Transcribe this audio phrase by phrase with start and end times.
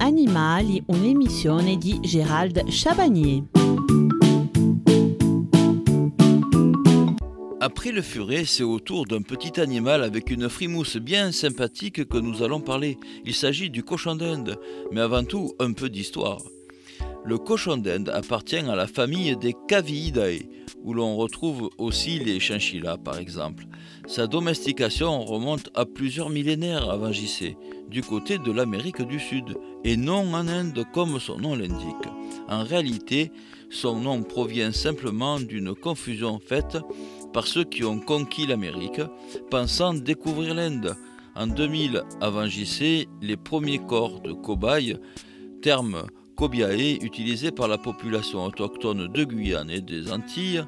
[0.00, 3.44] Animali, un'emissione Gérald Chabagnier.
[7.60, 12.16] Après le furet, c'est au tour d'un petit animal avec une frimousse bien sympathique que
[12.16, 12.96] nous allons parler.
[13.26, 14.56] Il s'agit du cochon d'Inde,
[14.92, 16.40] mais avant tout un peu d'histoire.
[17.26, 20.38] Le cochon d'Inde appartient à la famille des Caviidae,
[20.82, 23.66] où l'on retrouve aussi les chinchillas par exemple.
[24.06, 27.56] Sa domestication remonte à plusieurs millénaires avant JC,
[27.88, 32.08] du côté de l'Amérique du Sud, et non en Inde comme son nom l'indique.
[32.48, 33.30] En réalité,
[33.70, 36.78] son nom provient simplement d'une confusion faite
[37.32, 39.00] par ceux qui ont conquis l'Amérique,
[39.50, 40.96] pensant découvrir l'Inde.
[41.34, 44.96] En 2000 avant JC, les premiers corps de cobayes,
[45.62, 50.64] terme cobiae utilisés par la population autochtone de Guyane et des Antilles,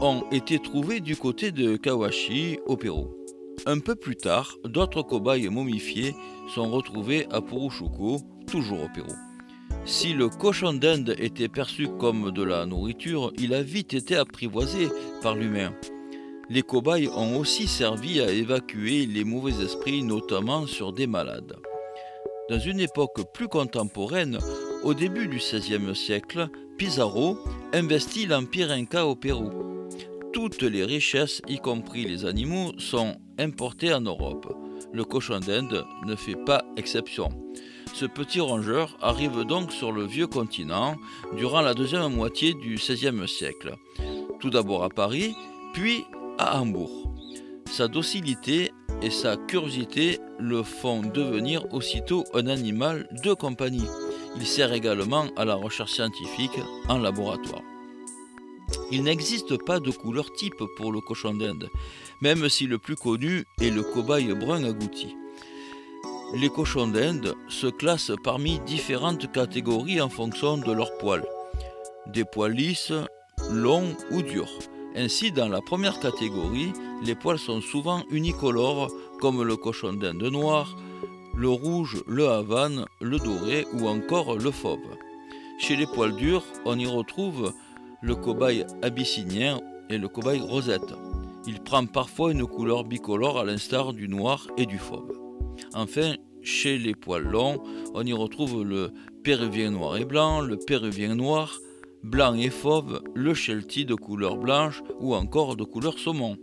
[0.00, 3.08] ont été trouvés du côté de Kawashi au Pérou.
[3.64, 6.14] Un peu plus tard, d'autres cobayes momifiés
[6.54, 9.16] sont retrouvés à Purushuku, toujours au Pérou.
[9.84, 14.88] Si le cochon d'Inde était perçu comme de la nourriture, il a vite été apprivoisé
[15.22, 15.72] par l'humain.
[16.50, 21.56] Les cobayes ont aussi servi à évacuer les mauvais esprits, notamment sur des malades.
[22.50, 24.38] Dans une époque plus contemporaine,
[24.86, 26.48] au début du XVIe siècle,
[26.78, 27.38] Pizarro
[27.72, 29.50] investit l'Empire Inca au Pérou.
[30.32, 34.56] Toutes les richesses, y compris les animaux, sont importées en Europe.
[34.92, 37.30] Le cochon d'Inde ne fait pas exception.
[37.94, 40.94] Ce petit rongeur arrive donc sur le vieux continent
[41.36, 43.74] durant la deuxième moitié du XVIe siècle.
[44.38, 45.34] Tout d'abord à Paris,
[45.74, 46.04] puis
[46.38, 47.12] à Hambourg.
[47.72, 48.70] Sa docilité
[49.02, 53.88] et sa curiosité le font devenir aussitôt un animal de compagnie.
[54.38, 57.62] Il sert également à la recherche scientifique en laboratoire.
[58.90, 61.70] Il n'existe pas de couleur type pour le cochon d'Inde,
[62.20, 65.14] même si le plus connu est le cobaye brun agouti.
[66.34, 71.26] Les cochons d'Inde se classent parmi différentes catégories en fonction de leurs poils.
[72.08, 72.92] Des poils lisses,
[73.50, 74.58] longs ou durs.
[74.96, 76.72] Ainsi, dans la première catégorie,
[77.02, 78.90] les poils sont souvent unicolores
[79.20, 80.76] comme le cochon d'Inde noir,
[81.36, 84.96] le rouge, le havane, le doré ou encore le fauve.
[85.58, 87.52] Chez les poils durs, on y retrouve
[88.02, 89.60] le cobaye abyssinien
[89.90, 90.94] et le cobaye rosette.
[91.46, 95.12] Il prend parfois une couleur bicolore à l'instar du noir et du fauve.
[95.74, 97.62] Enfin, chez les poils longs,
[97.94, 98.92] on y retrouve le
[99.22, 101.58] péruvien noir et blanc, le péruvien noir,
[102.02, 106.36] blanc et fauve, le sheltie de couleur blanche ou encore de couleur saumon.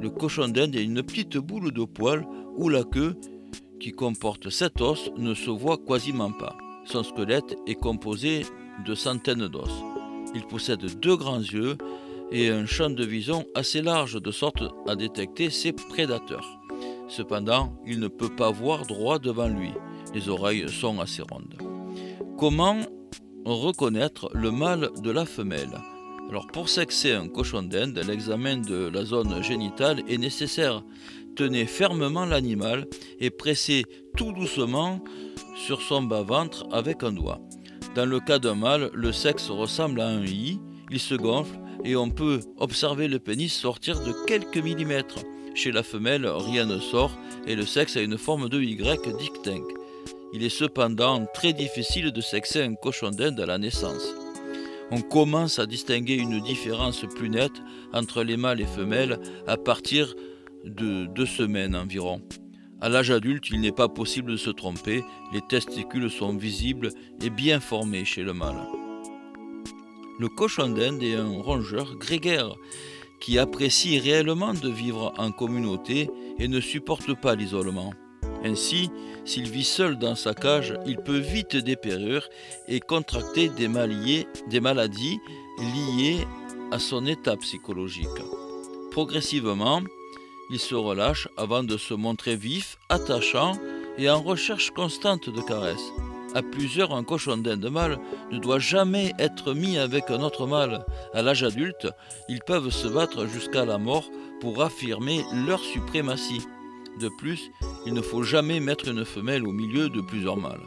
[0.00, 3.16] Le cochon d'Inde est une petite boule de poils où la queue,
[3.80, 6.56] qui comporte sept os, ne se voit quasiment pas.
[6.84, 8.46] Son squelette est composé
[8.86, 9.70] de centaines d'os.
[10.34, 11.76] Il possède deux grands yeux
[12.30, 16.58] et un champ de vision assez large de sorte à détecter ses prédateurs.
[17.08, 19.72] Cependant, il ne peut pas voir droit devant lui.
[20.14, 21.58] Les oreilles sont assez rondes.
[22.38, 22.80] Comment
[23.44, 25.78] reconnaître le mâle de la femelle?
[26.30, 30.84] Alors pour sexer un cochon d'Inde, l'examen de la zone génitale est nécessaire.
[31.36, 32.86] Tenez fermement l'animal
[33.18, 35.02] et pressez tout doucement
[35.56, 37.40] sur son bas-ventre avec un doigt.
[37.94, 41.96] Dans le cas d'un mâle, le sexe ressemble à un i, il se gonfle et
[41.96, 45.20] on peut observer le pénis sortir de quelques millimètres.
[45.54, 47.16] Chez la femelle, rien ne sort
[47.46, 49.72] et le sexe a une forme de Y distincte.
[50.34, 54.12] Il est cependant très difficile de sexer un cochon d'Inde à la naissance.
[54.90, 57.62] On commence à distinguer une différence plus nette
[57.92, 60.14] entre les mâles et femelles à partir
[60.64, 62.22] de deux semaines environ.
[62.80, 66.90] À l'âge adulte, il n'est pas possible de se tromper, les testicules sont visibles
[67.20, 68.66] et bien formés chez le mâle.
[70.18, 72.54] Le cochon d'Inde est un rongeur grégaire
[73.20, 77.92] qui apprécie réellement de vivre en communauté et ne supporte pas l'isolement.
[78.44, 78.90] Ainsi,
[79.24, 82.28] s'il vit seul dans sa cage, il peut vite dépérir
[82.66, 85.18] et contracter des, maladies
[85.58, 86.26] liées
[86.70, 88.06] à son état psychologique.
[88.90, 89.82] Progressivement,
[90.50, 93.52] il se relâche avant de se montrer vif, attachant
[93.98, 95.92] et en recherche constante de caresses.
[96.34, 97.98] À plusieurs, un cochon d'Inde mâle
[98.30, 100.84] ne doit jamais être mis avec un autre mâle.
[101.14, 101.88] À l'âge adulte,
[102.28, 104.08] ils peuvent se battre jusqu'à la mort
[104.40, 106.42] pour affirmer leur suprématie.
[106.98, 107.50] De plus,
[107.86, 110.64] il ne faut jamais mettre une femelle au milieu de plusieurs mâles.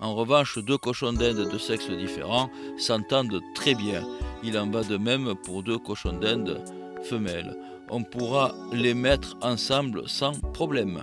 [0.00, 4.02] En revanche, deux cochons d'Inde de sexe différents s'entendent très bien.
[4.42, 6.64] Il en va de même pour deux cochons d'Inde
[7.04, 7.56] femelles.
[7.90, 11.02] On pourra les mettre ensemble sans problème.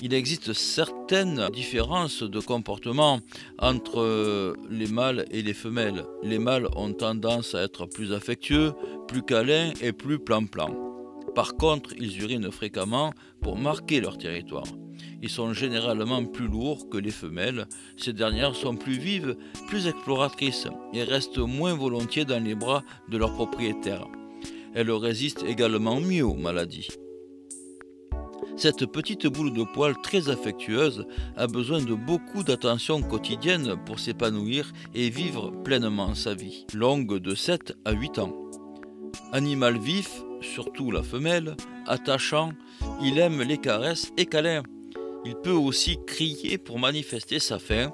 [0.00, 3.20] Il existe certaines différences de comportement
[3.58, 6.04] entre les mâles et les femelles.
[6.22, 8.72] Les mâles ont tendance à être plus affectueux,
[9.06, 10.91] plus câlins et plus plan-plan.
[11.34, 14.66] Par contre, ils urinent fréquemment pour marquer leur territoire.
[15.22, 17.66] Ils sont généralement plus lourds que les femelles.
[17.96, 19.36] Ces dernières sont plus vives,
[19.68, 24.06] plus exploratrices et restent moins volontiers dans les bras de leurs propriétaires.
[24.74, 26.88] Elles résistent également mieux aux maladies.
[28.56, 31.06] Cette petite boule de poils très affectueuse
[31.36, 37.34] a besoin de beaucoup d'attention quotidienne pour s'épanouir et vivre pleinement sa vie, longue de
[37.34, 38.36] 7 à 8 ans.
[39.32, 41.56] Animal vif, surtout la femelle,
[41.86, 42.52] attachant,
[43.02, 44.62] il aime les caresses et câlins.
[45.24, 47.92] Il peut aussi crier pour manifester sa faim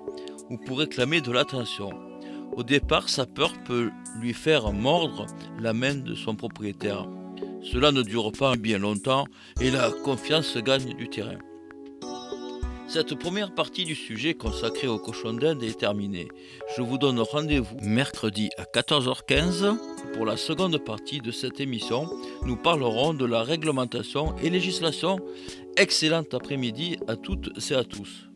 [0.51, 1.91] ou pour réclamer de l'attention.
[2.57, 3.91] Au départ, sa peur peut
[4.21, 5.27] lui faire mordre
[5.61, 7.07] la main de son propriétaire.
[7.63, 9.27] Cela ne dure pas bien longtemps
[9.61, 11.39] et la confiance gagne du terrain.
[12.89, 16.29] Cette première partie du sujet consacrée au cochon d'Inde est terminée.
[16.75, 19.77] Je vous donne rendez-vous mercredi à 14h15
[20.15, 22.09] pour la seconde partie de cette émission.
[22.47, 25.19] Nous parlerons de la réglementation et législation.
[25.77, 28.28] Excellent après-midi à toutes et à tous.